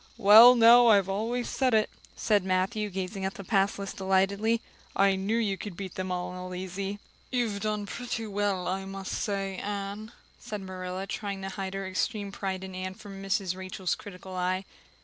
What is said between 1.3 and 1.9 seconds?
said it,"